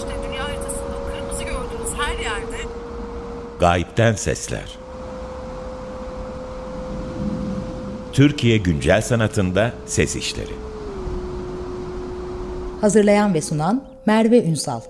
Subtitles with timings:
[0.00, 2.56] işte dünya haritasında kırmızı gördüğünüz her yerde
[3.60, 4.78] Gayipten Sesler
[8.12, 10.52] Türkiye Güncel Sanatında Ses İşleri
[12.80, 14.80] Hazırlayan ve sunan Merve Ünsal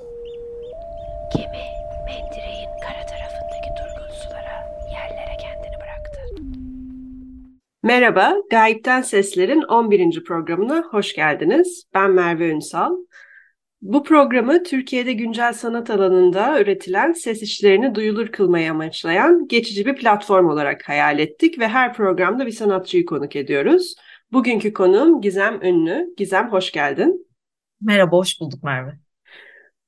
[1.36, 1.64] Gemi
[2.06, 6.20] mendireğin kara tarafındaki durgun sulara yerlere kendini bıraktı.
[7.82, 10.24] Merhaba, Gayipten Sesler'in 11.
[10.24, 11.84] programına hoş geldiniz.
[11.94, 12.96] Ben Merve Ünsal.
[13.82, 20.48] Bu programı Türkiye'de güncel sanat alanında üretilen ses işlerini duyulur kılmayı amaçlayan geçici bir platform
[20.48, 23.94] olarak hayal ettik ve her programda bir sanatçıyı konuk ediyoruz.
[24.32, 26.14] Bugünkü konuğum Gizem Ünlü.
[26.16, 27.26] Gizem hoş geldin.
[27.80, 29.09] Merhaba, hoş bulduk Merve.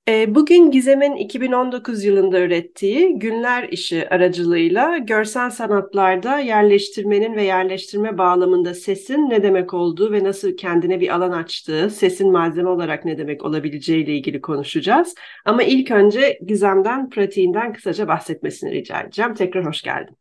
[0.09, 8.75] Ee, bugün Gizem'in 2019 yılında ürettiği Günler İşi aracılığıyla görsel sanatlarda yerleştirmenin ve yerleştirme bağlamında
[8.75, 13.45] sesin ne demek olduğu ve nasıl kendine bir alan açtığı, sesin malzeme olarak ne demek
[13.45, 15.15] olabileceği ile ilgili konuşacağız.
[15.45, 19.34] Ama ilk önce Gizem'den, pratiğinden kısaca bahsetmesini rica edeceğim.
[19.34, 20.19] Tekrar hoş geldin.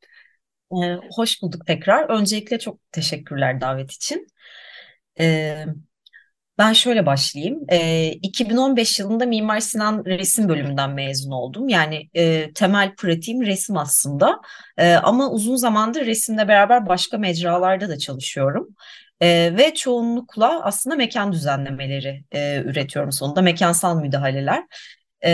[0.71, 2.09] Ee, hoş bulduk tekrar.
[2.09, 4.27] Öncelikle çok teşekkürler davet için.
[5.19, 5.65] Ee,
[6.57, 7.59] ben şöyle başlayayım.
[7.69, 11.69] E, 2015 yılında Mimar Sinan resim bölümünden mezun oldum.
[11.69, 14.41] Yani e, temel pratiğim resim aslında.
[14.77, 18.75] E, ama uzun zamandır resimle beraber başka mecralarda da çalışıyorum.
[19.21, 23.41] E, ve çoğunlukla aslında mekan düzenlemeleri e, üretiyorum sonunda.
[23.41, 24.63] Mekansal müdahaleler.
[25.25, 25.31] E,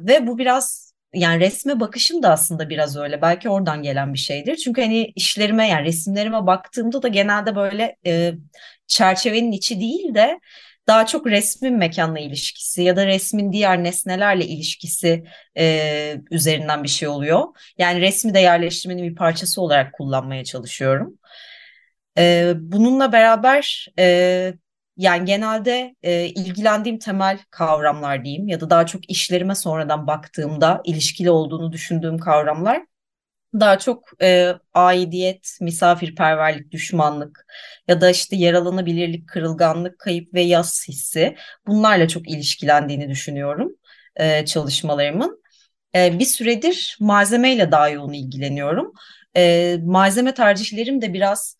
[0.00, 3.22] ve bu biraz yani resme bakışım da aslında biraz öyle.
[3.22, 4.56] Belki oradan gelen bir şeydir.
[4.56, 8.34] Çünkü hani işlerime yani resimlerime baktığımda da genelde böyle e,
[8.86, 10.40] çerçevenin içi değil de
[10.86, 15.24] daha çok resmin mekanla ilişkisi ya da resmin diğer nesnelerle ilişkisi
[15.58, 17.44] e, üzerinden bir şey oluyor.
[17.78, 21.18] Yani resmi de yerleştirmenin bir parçası olarak kullanmaya çalışıyorum.
[22.18, 24.54] E, bununla beraber e,
[24.98, 31.30] yani genelde e, ilgilendiğim temel kavramlar diyeyim ya da daha çok işlerime sonradan baktığımda ilişkili
[31.30, 32.82] olduğunu düşündüğüm kavramlar
[33.54, 37.46] daha çok e, aidiyet, misafirperverlik, düşmanlık
[37.88, 41.36] ya da işte yaralanabilirlik, kırılganlık, kayıp ve yas hissi
[41.66, 43.76] bunlarla çok ilişkilendiğini düşünüyorum
[44.16, 45.42] e, çalışmalarımın.
[45.94, 48.92] E, bir süredir malzemeyle daha yoğun ilgileniyorum.
[49.36, 51.56] E, malzeme tercihlerim de biraz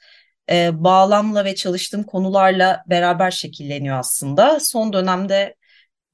[0.50, 4.60] e, bağlamla ve çalıştığım konularla beraber şekilleniyor aslında.
[4.60, 5.54] Son dönemde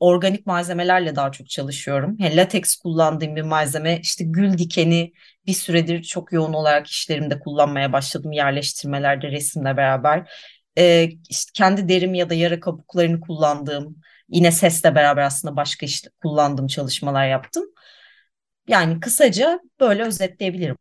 [0.00, 2.16] organik malzemelerle daha çok çalışıyorum.
[2.18, 5.12] Yani latex kullandığım bir malzeme işte gül dikeni
[5.46, 10.32] bir süredir çok yoğun olarak işlerimde kullanmaya başladım yerleştirmelerde resimle beraber.
[10.78, 13.96] Ee, işte kendi derim ya da yara kabuklarını kullandığım
[14.28, 17.64] yine sesle beraber aslında başka işte kullandığım çalışmalar yaptım.
[18.68, 20.76] Yani kısaca böyle özetleyebilirim.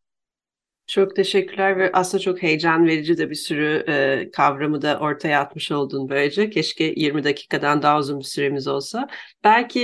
[0.87, 5.71] Çok teşekkürler ve aslında çok heyecan verici de bir sürü e, kavramı da ortaya atmış
[5.71, 6.49] oldun böylece.
[6.49, 9.07] Keşke 20 dakikadan daha uzun bir süremiz olsa.
[9.43, 9.81] Belki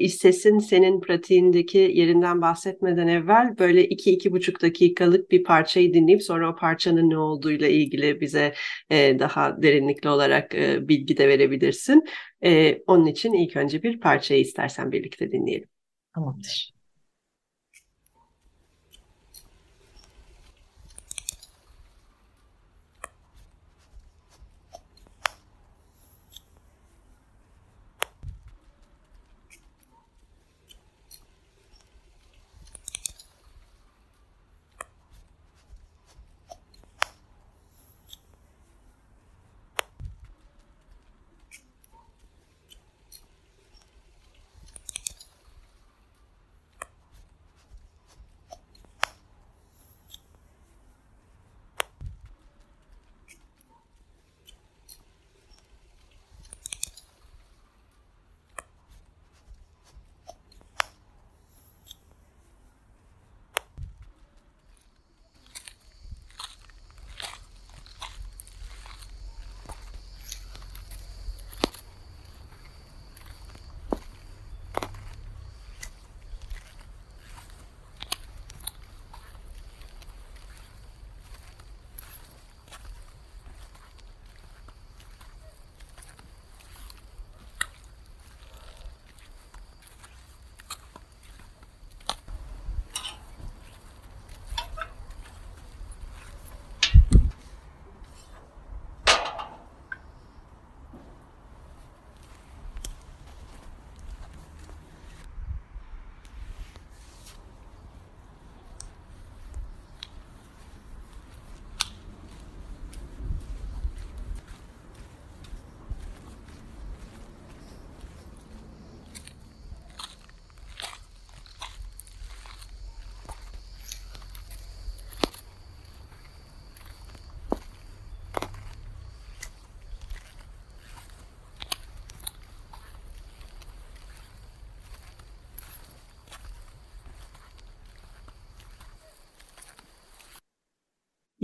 [0.00, 6.56] e, sesin senin pratiğindeki yerinden bahsetmeden evvel böyle 2-2,5 dakikalık bir parçayı dinleyip sonra o
[6.56, 8.54] parçanın ne olduğuyla ilgili bize
[8.90, 12.04] e, daha derinlikli olarak e, bilgi de verebilirsin.
[12.44, 15.68] E, onun için ilk önce bir parçayı istersen birlikte dinleyelim.
[16.14, 16.73] Tamamdır.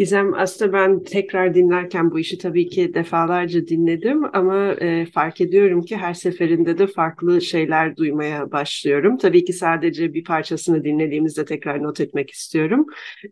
[0.00, 5.82] Gizem aslında ben tekrar dinlerken bu işi tabii ki defalarca dinledim ama e, fark ediyorum
[5.82, 9.18] ki her seferinde de farklı şeyler duymaya başlıyorum.
[9.18, 12.86] Tabii ki sadece bir parçasını dinlediğimizde tekrar not etmek istiyorum.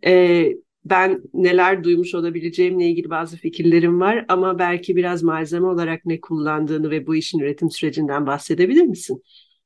[0.07, 0.45] E,
[0.85, 6.91] ben neler duymuş olabileceğimle ilgili bazı fikirlerim var ama belki biraz malzeme olarak ne kullandığını
[6.91, 9.23] ve bu işin üretim sürecinden bahsedebilir misin?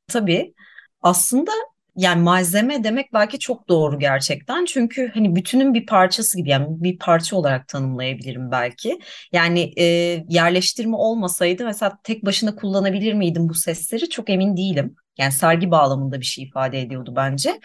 [0.06, 0.54] Tabii.
[1.00, 1.52] Aslında
[1.96, 4.64] yani malzeme demek belki çok doğru gerçekten.
[4.64, 8.98] Çünkü hani bütünün bir parçası gibi yani bir parça olarak tanımlayabilirim belki.
[9.32, 9.84] Yani e,
[10.28, 14.96] yerleştirme olmasaydı mesela tek başına kullanabilir miydim bu sesleri çok emin değilim.
[15.18, 17.60] Yani sergi bağlamında bir şey ifade ediyordu bence.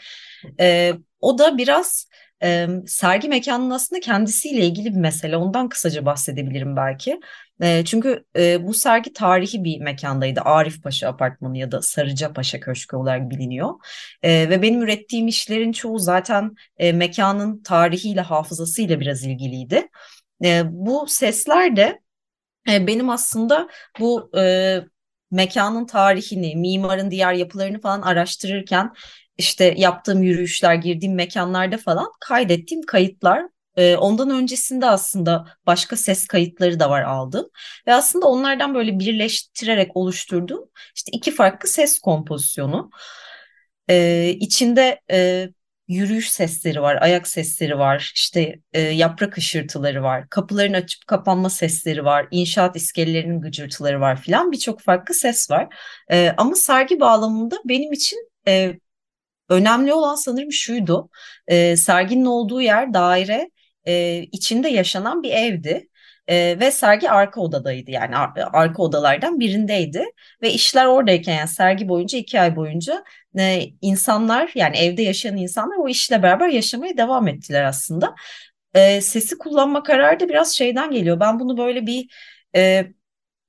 [0.59, 2.09] E, o da biraz
[2.43, 5.37] e, sergi mekanının aslında kendisiyle ilgili bir mesele.
[5.37, 7.19] Ondan kısaca bahsedebilirim belki.
[7.61, 10.41] E, çünkü e, bu sergi tarihi bir mekandaydı.
[10.41, 13.73] Arif Paşa Apartmanı ya da Sarıca Paşa Köşkü olarak biliniyor.
[14.23, 19.87] E, ve benim ürettiğim işlerin çoğu zaten e, mekanın tarihiyle, hafızasıyla biraz ilgiliydi.
[20.43, 21.99] E, bu sesler de
[22.71, 23.67] e, benim aslında
[23.99, 24.79] bu e,
[25.31, 28.93] mekanın tarihini, mimarın diğer yapılarını falan araştırırken
[29.37, 33.43] işte yaptığım yürüyüşler, girdiğim mekanlarda falan kaydettiğim kayıtlar.
[33.75, 37.49] Ee, ondan öncesinde aslında başka ses kayıtları da var aldım.
[37.87, 42.89] Ve aslında onlardan böyle birleştirerek oluşturduğum işte iki farklı ses kompozisyonu.
[43.89, 45.49] Ee, içinde e,
[45.87, 52.05] yürüyüş sesleri var, ayak sesleri var, işte e, yaprak ışırtıları var, kapıların açıp kapanma sesleri
[52.05, 55.75] var, inşaat iskelelerinin gıcırtıları var filan birçok farklı ses var.
[56.11, 58.79] E, ama sergi bağlamında benim için e,
[59.49, 61.09] Önemli olan sanırım şuydu.
[61.47, 63.51] E, serginin olduğu yer daire
[63.87, 65.87] e, içinde yaşanan bir evdi.
[66.27, 70.05] E, ve sergi arka odadaydı yani ar arka odalardan birindeydi
[70.41, 73.03] ve işler oradayken yani sergi boyunca iki ay boyunca
[73.39, 78.15] e, insanlar yani evde yaşayan insanlar o işle beraber yaşamaya devam ettiler aslında.
[78.73, 81.19] E, sesi kullanma kararı da biraz şeyden geliyor.
[81.19, 82.07] Ben bunu böyle bir
[82.55, 82.87] e,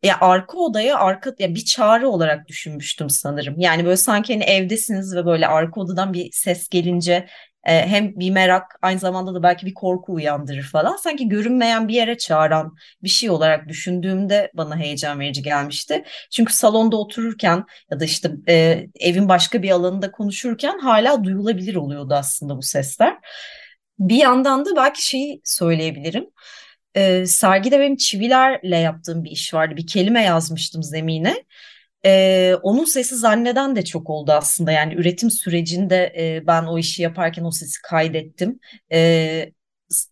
[0.02, 3.54] ya arka odaya arka ya bir çağrı olarak düşünmüştüm sanırım.
[3.58, 7.28] Yani böyle sanki hani evdesiniz ve böyle arka odadan bir ses gelince
[7.64, 10.96] e, hem bir merak aynı zamanda da belki bir korku uyandırır falan.
[10.96, 16.04] Sanki görünmeyen bir yere çağıran bir şey olarak düşündüğümde bana heyecan verici gelmişti.
[16.30, 22.14] Çünkü salonda otururken ya da işte e, evin başka bir alanında konuşurken hala duyulabilir oluyordu
[22.14, 23.16] aslında bu sesler.
[23.98, 26.26] Bir yandan da belki şeyi söyleyebilirim
[26.94, 29.76] e, sergide benim çivilerle yaptığım bir iş vardı.
[29.76, 31.44] Bir kelime yazmıştım zemine.
[32.04, 34.72] E, onun sesi zanneden de çok oldu aslında.
[34.72, 38.60] Yani üretim sürecinde e, ben o işi yaparken o sesi kaydettim.
[38.92, 39.52] E,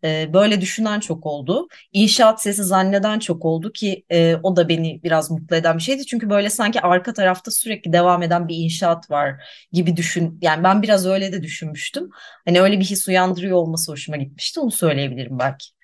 [0.04, 1.68] e, böyle düşünen çok oldu.
[1.92, 6.06] İnşaat sesi zanneden çok oldu ki e, o da beni biraz mutlu eden bir şeydi.
[6.06, 9.34] Çünkü böyle sanki arka tarafta sürekli devam eden bir inşaat var
[9.72, 10.38] gibi düşün.
[10.42, 12.10] Yani ben biraz öyle de düşünmüştüm.
[12.44, 14.60] Hani öyle bir his uyandırıyor olması hoşuma gitmişti.
[14.60, 15.75] Onu söyleyebilirim belki.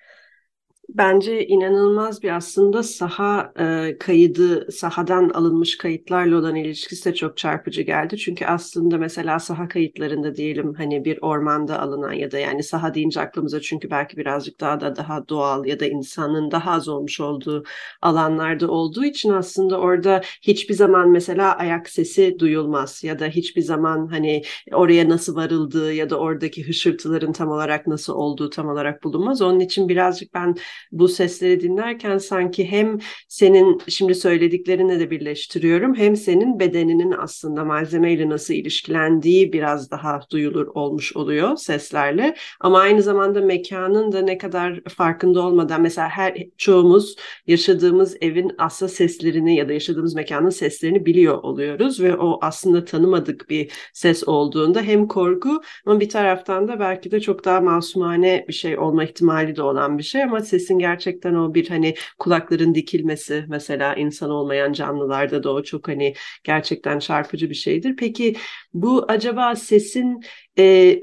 [0.89, 7.81] Bence inanılmaz bir aslında saha e, kaydı, sahadan alınmış kayıtlarla olan ilişkisi de çok çarpıcı
[7.81, 8.17] geldi.
[8.17, 13.21] Çünkü aslında mesela saha kayıtlarında diyelim hani bir ormanda alınan ya da yani saha deyince
[13.21, 17.63] aklımıza çünkü belki birazcık daha da daha doğal ya da insanın daha az olmuş olduğu
[18.01, 24.07] alanlarda olduğu için aslında orada hiçbir zaman mesela ayak sesi duyulmaz ya da hiçbir zaman
[24.07, 24.41] hani
[24.73, 29.41] oraya nasıl varıldığı ya da oradaki hışırtıların tam olarak nasıl olduğu tam olarak bulunmaz.
[29.41, 30.55] Onun için birazcık ben
[30.91, 38.29] bu sesleri dinlerken sanki hem senin şimdi söylediklerini de birleştiriyorum hem senin bedeninin aslında malzemeyle
[38.29, 42.35] nasıl ilişkilendiği biraz daha duyulur olmuş oluyor seslerle.
[42.59, 47.15] Ama aynı zamanda mekanın da ne kadar farkında olmadan mesela her çoğumuz
[47.47, 53.49] yaşadığımız evin aslında seslerini ya da yaşadığımız mekanın seslerini biliyor oluyoruz ve o aslında tanımadık
[53.49, 58.53] bir ses olduğunda hem korku ama bir taraftan da belki de çok daha masumane bir
[58.53, 60.23] şey olma ihtimali de olan bir şey.
[60.23, 65.63] Ama sesin sesin gerçekten o bir hani kulakların dikilmesi mesela insan olmayan canlılarda da o
[65.63, 67.95] çok hani gerçekten çarpıcı bir şeydir.
[67.97, 68.35] Peki
[68.73, 70.21] bu acaba sesin
[70.59, 70.99] e,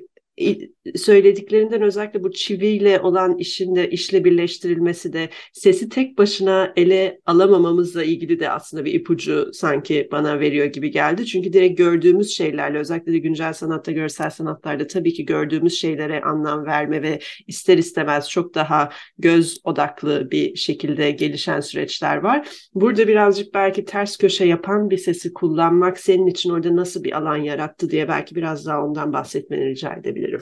[0.96, 8.40] söylediklerinden özellikle bu çiviyle olan işinde işle birleştirilmesi de sesi tek başına ele alamamamızla ilgili
[8.40, 11.26] de aslında bir ipucu sanki bana veriyor gibi geldi.
[11.26, 16.66] Çünkü direkt gördüğümüz şeylerle özellikle de güncel sanatta, görsel sanatlarda tabii ki gördüğümüz şeylere anlam
[16.66, 22.49] verme ve ister istemez çok daha göz odaklı bir şekilde gelişen süreçler var.
[22.75, 27.37] Burada birazcık belki ters köşe yapan bir sesi kullanmak senin için orada nasıl bir alan
[27.37, 30.40] yarattı diye belki biraz daha ondan bahsetmeni rica edebilirim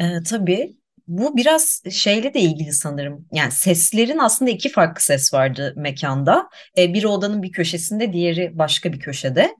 [0.00, 0.76] Ee, tabii
[1.08, 3.28] bu biraz şeyle de ilgili sanırım.
[3.32, 6.48] Yani seslerin aslında iki farklı ses vardı mekanda.
[6.78, 9.56] Ee, biri odanın bir köşesinde, diğeri başka bir köşede.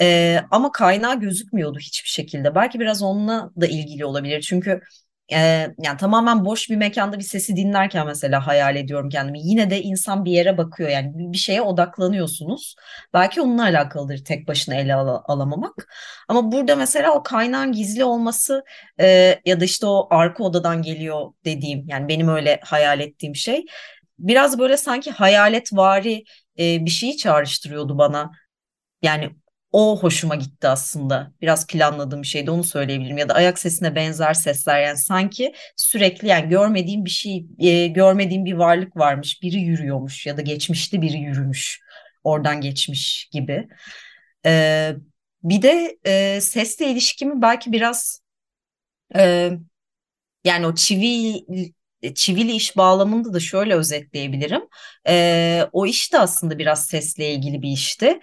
[0.00, 2.54] Ee, ama kaynağı gözükmüyordu hiçbir şekilde.
[2.54, 4.40] Belki biraz onunla da ilgili olabilir.
[4.40, 4.80] Çünkü
[5.32, 5.38] e,
[5.78, 9.40] yani tamamen boş bir mekanda bir sesi dinlerken mesela hayal ediyorum kendimi.
[9.40, 12.76] Yine de insan bir yere bakıyor yani bir şeye odaklanıyorsunuz.
[13.14, 15.88] Belki onunla alakalıdır tek başına ele al alamamak.
[16.28, 18.64] Ama burada mesela o kaynağın gizli olması
[19.00, 23.64] e, ya da işte o arka odadan geliyor dediğim yani benim öyle hayal ettiğim şey
[24.18, 26.24] biraz böyle sanki hayaletvari
[26.58, 28.32] e, bir şeyi çağrıştırıyordu bana.
[29.02, 29.30] Yani
[29.72, 31.32] o hoşuma gitti aslında.
[31.42, 33.18] Biraz planladığım bir şeydi onu söyleyebilirim.
[33.18, 38.44] Ya da ayak sesine benzer sesler yani sanki sürekli yani görmediğim bir şey, e, görmediğim
[38.44, 39.42] bir varlık varmış.
[39.42, 41.80] Biri yürüyormuş ya da geçmişte biri yürümüş.
[42.24, 43.68] Oradan geçmiş gibi.
[44.46, 44.92] E,
[45.42, 48.22] bir de e, sesle ilişkimi belki biraz
[49.16, 49.50] e,
[50.44, 51.44] yani o çivi
[52.14, 54.62] çivili iş bağlamında da şöyle özetleyebilirim.
[55.08, 58.20] E, o iş de aslında biraz sesle ilgili bir işti.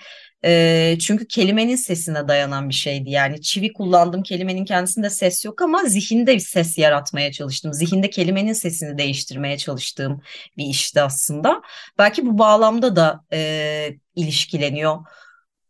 [1.00, 3.10] Çünkü kelimenin sesine dayanan bir şeydi.
[3.10, 7.74] Yani çivi kullandığım kelimenin kendisinde ses yok ama zihinde bir ses yaratmaya çalıştım.
[7.74, 10.22] Zihinde kelimenin sesini değiştirmeye çalıştığım
[10.58, 11.62] bir işti aslında.
[11.98, 14.98] Belki bu bağlamda da e, ilişkileniyor.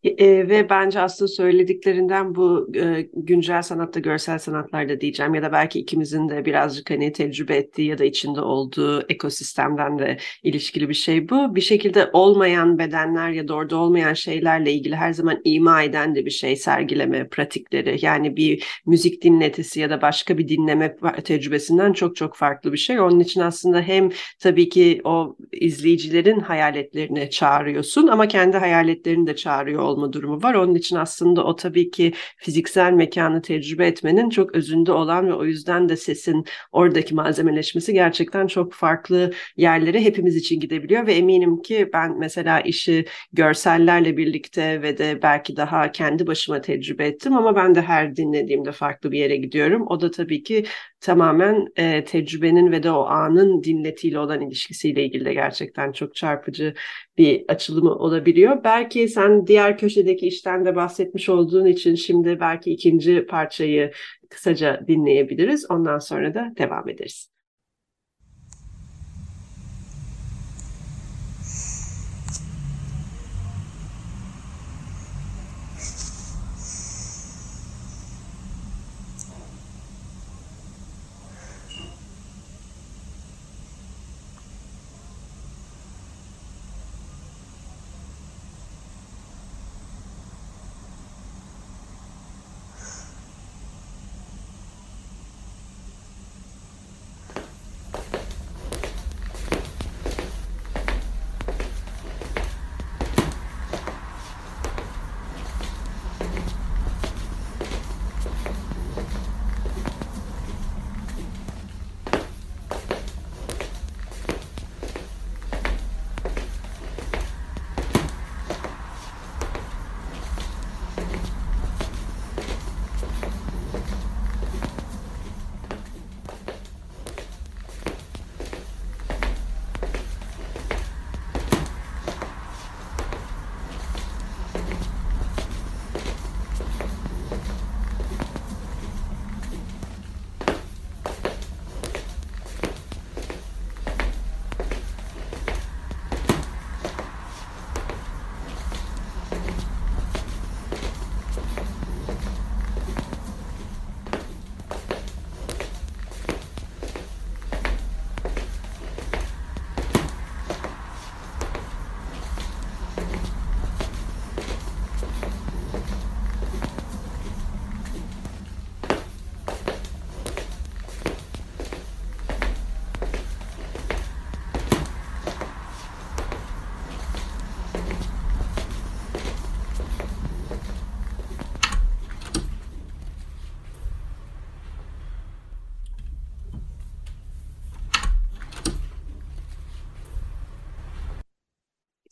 [0.06, 5.80] E, ve bence aslında söylediklerinden bu e, güncel sanatta, görsel sanatlarda diyeceğim ya da belki
[5.80, 11.30] ikimizin de birazcık hani tecrübe ettiği ya da içinde olduğu ekosistemden de ilişkili bir şey
[11.30, 11.56] bu.
[11.56, 16.26] Bir şekilde olmayan bedenler ya da orada olmayan şeylerle ilgili her zaman ima eden de
[16.26, 18.06] bir şey sergileme pratikleri.
[18.06, 23.00] Yani bir müzik dinletisi ya da başka bir dinleme tecrübesinden çok çok farklı bir şey.
[23.00, 24.10] Onun için aslında hem
[24.40, 30.54] tabii ki o izleyicilerin hayaletlerini çağırıyorsun ama kendi hayaletlerini de çağırıyor olma durumu var.
[30.54, 35.46] Onun için aslında o tabii ki fiziksel mekanı tecrübe etmenin çok özünde olan ve o
[35.46, 41.90] yüzden de sesin oradaki malzemeleşmesi gerçekten çok farklı yerlere hepimiz için gidebiliyor ve eminim ki
[41.94, 47.76] ben mesela işi görsellerle birlikte ve de belki daha kendi başıma tecrübe ettim ama ben
[47.76, 49.86] de her dinlediğimde farklı bir yere gidiyorum.
[49.88, 50.66] O da tabii ki
[51.06, 56.74] tamamen e, tecrübenin ve de o anın dinletiyle olan ilişkisiyle ilgili de gerçekten çok çarpıcı
[57.18, 58.64] bir açılımı olabiliyor.
[58.64, 63.92] Belki sen diğer köşedeki işten de bahsetmiş olduğun için şimdi belki ikinci parçayı
[64.30, 65.72] kısaca dinleyebiliriz.
[65.72, 67.35] Ondan sonra da devam ederiz.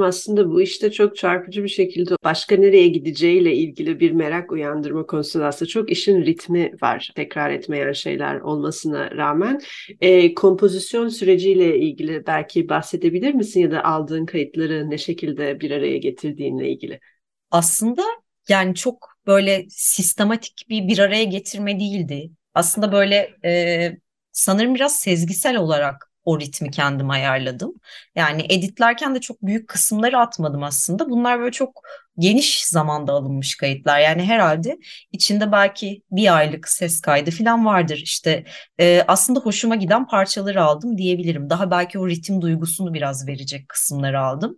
[0.04, 5.46] Aslında bu işte çok çarpıcı bir şekilde başka nereye gideceğiyle ilgili bir merak uyandırma konusunda
[5.46, 7.12] aslında çok işin ritmi var.
[7.16, 9.62] Tekrar etmeyen şeyler olmasına rağmen.
[10.02, 15.98] E, kompozisyon süreciyle ilgili belki bahsedebilir misin ya da aldığın kayıtları ne şekilde bir araya
[15.98, 17.00] getirdiğinle ilgili?
[17.52, 18.02] Aslında
[18.50, 22.32] yani çok böyle sistematik bir bir araya getirme değildi.
[22.54, 23.92] Aslında böyle e,
[24.32, 27.74] sanırım biraz sezgisel olarak o ritmi kendim ayarladım.
[28.16, 31.10] Yani editlerken de çok büyük kısımları atmadım aslında.
[31.10, 31.82] Bunlar böyle çok
[32.20, 34.00] geniş zamanda alınmış kayıtlar.
[34.00, 34.78] Yani herhalde
[35.12, 37.98] içinde belki bir aylık ses kaydı falan vardır.
[38.04, 38.44] İşte
[38.80, 41.50] e, aslında hoşuma giden parçaları aldım diyebilirim.
[41.50, 44.58] Daha belki o ritim duygusunu biraz verecek kısımları aldım.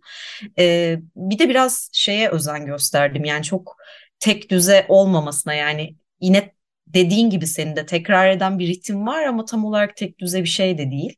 [0.59, 3.25] E, bir de biraz şeye özen gösterdim.
[3.25, 3.77] Yani çok
[4.19, 6.55] tek düze olmamasına yani yine
[6.87, 10.49] dediğin gibi senin de tekrar eden bir ritim var ama tam olarak tek düze bir
[10.49, 11.15] şey de değil.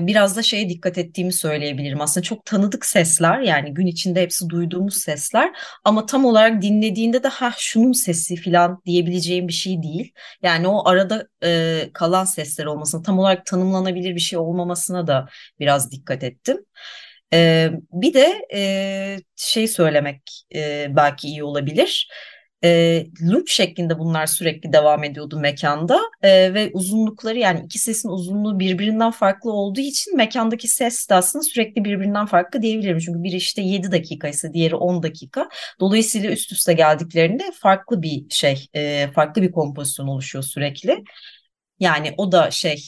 [0.00, 2.00] Biraz da şeye dikkat ettiğimi söyleyebilirim.
[2.00, 5.52] Aslında çok tanıdık sesler yani gün içinde hepsi duyduğumuz sesler
[5.84, 10.12] ama tam olarak dinlediğinde de ha şunun sesi falan diyebileceğim bir şey değil.
[10.42, 15.28] Yani o arada e, kalan sesler olmasına tam olarak tanımlanabilir bir şey olmamasına da
[15.60, 16.58] biraz dikkat ettim.
[17.32, 22.35] Ee, bir de e, şey söylemek e, belki iyi olabilir e,
[23.22, 29.10] loop şeklinde bunlar sürekli devam ediyordu mekanda e, ve uzunlukları yani iki sesin uzunluğu birbirinden
[29.10, 32.98] farklı olduğu için mekandaki ses de aslında sürekli birbirinden farklı diyebilirim.
[32.98, 35.48] Çünkü biri işte 7 dakika ise diğeri 10 dakika.
[35.80, 41.04] Dolayısıyla üst üste geldiklerinde farklı bir şey, e, farklı bir kompozisyon oluşuyor sürekli.
[41.80, 42.84] Yani o da şey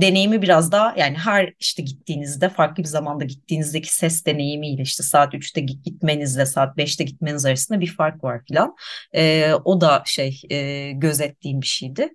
[0.00, 5.34] deneyimi biraz daha yani her işte gittiğinizde farklı bir zamanda gittiğinizdeki ses deneyimiyle işte saat
[5.34, 8.76] 3'te gitmenizle saat 5'te gitmeniz arasında bir fark var filan.
[9.14, 12.08] E, o da şey e, gözettiğim bir şeydi.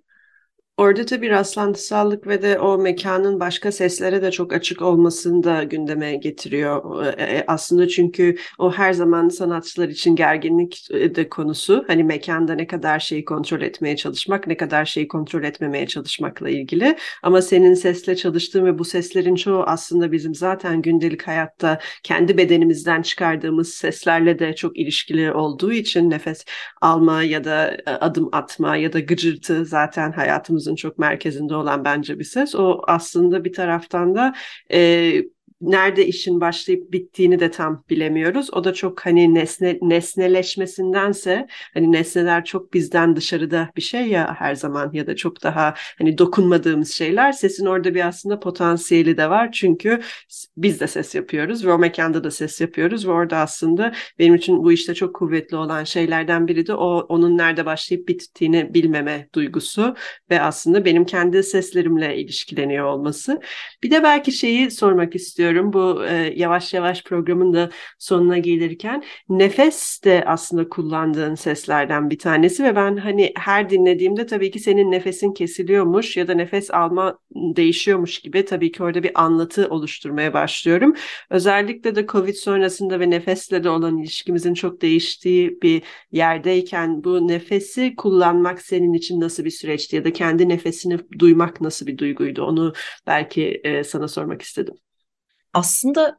[0.76, 6.16] Orada tabii rastlantısallık ve de o mekanın başka seslere de çok açık olmasını da gündeme
[6.16, 7.04] getiriyor.
[7.18, 11.84] E, e, aslında çünkü o her zaman sanatçılar için gerginlik e, de konusu.
[11.86, 16.96] Hani mekanda ne kadar şeyi kontrol etmeye çalışmak, ne kadar şeyi kontrol etmemeye çalışmakla ilgili.
[17.22, 23.02] Ama senin sesle çalıştığın ve bu seslerin çoğu aslında bizim zaten gündelik hayatta kendi bedenimizden
[23.02, 26.44] çıkardığımız seslerle de çok ilişkili olduğu için nefes
[26.80, 32.18] alma ya da adım atma ya da gıcırtı zaten hayatımız hayatımızın çok merkezinde olan bence
[32.18, 32.54] bir ses.
[32.54, 34.34] O aslında bir taraftan da
[34.72, 35.22] e,
[35.70, 38.54] nerede işin başlayıp bittiğini de tam bilemiyoruz.
[38.54, 44.54] O da çok hani nesne nesneleşmesindense hani nesneler çok bizden dışarıda bir şey ya her
[44.54, 49.52] zaman ya da çok daha hani dokunmadığımız şeyler sesin orada bir aslında potansiyeli de var.
[49.52, 50.00] Çünkü
[50.56, 54.64] biz de ses yapıyoruz ve o mekanda da ses yapıyoruz ve orada aslında benim için
[54.64, 59.94] bu işte çok kuvvetli olan şeylerden biri de o onun nerede başlayıp bittiğini bilmeme duygusu
[60.30, 63.40] ve aslında benim kendi seslerimle ilişkileniyor olması.
[63.82, 69.04] Bir de belki şeyi sormak istiyorum istiyorum bu e, yavaş yavaş programın da sonuna gelirken.
[69.28, 74.90] Nefes de aslında kullandığın seslerden bir tanesi ve ben hani her dinlediğimde tabii ki senin
[74.90, 80.94] nefesin kesiliyormuş ya da nefes alma değişiyormuş gibi tabii ki orada bir anlatı oluşturmaya başlıyorum.
[81.30, 87.96] Özellikle de Covid sonrasında ve nefesle de olan ilişkimizin çok değiştiği bir yerdeyken bu nefesi
[87.96, 92.42] kullanmak senin için nasıl bir süreçti ya da kendi nefesini duymak nasıl bir duyguydu?
[92.42, 92.72] Onu
[93.06, 94.74] belki e, sana sormak istedim
[95.54, 96.18] aslında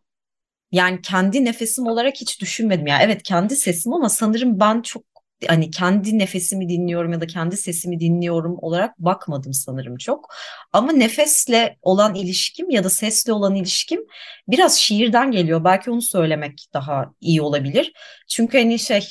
[0.71, 2.87] yani kendi nefesim olarak hiç düşünmedim.
[2.87, 5.03] Yani evet kendi sesim ama sanırım ben çok
[5.47, 10.33] hani kendi nefesimi dinliyorum ya da kendi sesimi dinliyorum olarak bakmadım sanırım çok.
[10.73, 14.01] Ama nefesle olan ilişkim ya da sesle olan ilişkim
[14.47, 15.63] biraz şiirden geliyor.
[15.63, 17.93] Belki onu söylemek daha iyi olabilir.
[18.29, 19.07] Çünkü hani şey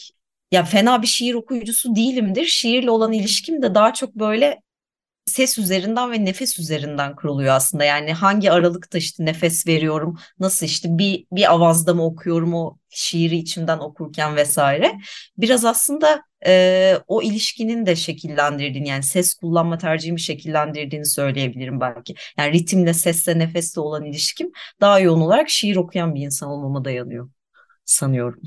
[0.53, 2.45] ya fena bir şiir okuyucusu değilimdir.
[2.47, 4.63] Şiirle olan ilişkim de daha çok böyle
[5.27, 7.85] ses üzerinden ve nefes üzerinden kuruluyor aslında.
[7.85, 13.37] Yani hangi aralıkta işte nefes veriyorum, nasıl işte bir bir avazda mı okuyorum o şiiri
[13.37, 14.99] içimden okurken vesaire.
[15.39, 22.15] Biraz aslında e, o ilişkinin de şekillendirdiğini yani ses kullanma tercihimi şekillendirdiğini söyleyebilirim belki.
[22.39, 27.31] Yani ritimle, sesle, nefesle olan ilişkim daha yoğun olarak şiir okuyan bir insan olmama dayanıyor
[27.85, 28.43] sanıyorum.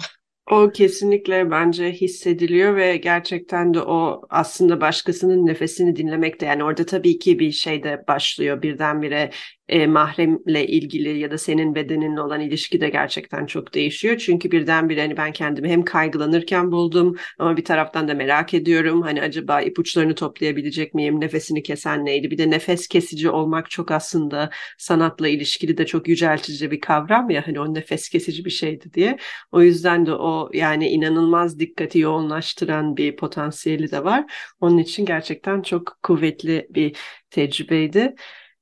[0.51, 6.85] O kesinlikle bence hissediliyor ve gerçekten de o aslında başkasının nefesini dinlemek de yani orada
[6.85, 9.31] tabii ki bir şey de başlıyor birdenbire
[9.69, 14.17] e, mahremle ilgili ya da senin bedeninle olan ilişki de gerçekten çok değişiyor.
[14.17, 19.01] Çünkü birdenbire hani ben kendimi hem kaygılanırken buldum ama bir taraftan da merak ediyorum.
[19.01, 21.21] Hani acaba ipuçlarını toplayabilecek miyim?
[21.21, 22.31] Nefesini kesen neydi?
[22.31, 27.47] Bir de nefes kesici olmak çok aslında sanatla ilişkili de çok yüceltici bir kavram ya.
[27.47, 29.17] Hani o nefes kesici bir şeydi diye.
[29.51, 34.25] O yüzden de o yani inanılmaz dikkati yoğunlaştıran bir potansiyeli de var.
[34.61, 36.97] Onun için gerçekten çok kuvvetli bir
[37.29, 38.15] tecrübeydi.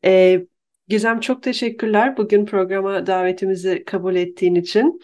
[0.06, 0.46] Ee,
[0.88, 5.00] Gizem çok teşekkürler bugün programa davetimizi kabul ettiğin için.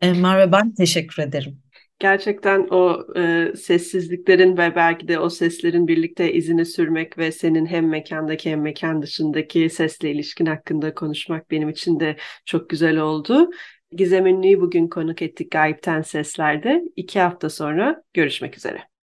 [0.00, 1.58] E, Merve ben teşekkür ederim.
[1.98, 7.88] Gerçekten o e, sessizliklerin ve belki de o seslerin birlikte izini sürmek ve senin hem
[7.88, 13.50] mekandaki hem mekan dışındaki sesle ilişkin hakkında konuşmak benim için de çok güzel oldu.
[13.92, 16.82] Gizem Ünlü'yü bugün konuk ettik Gayipten Sesler'de.
[16.96, 18.95] İki hafta sonra görüşmek üzere.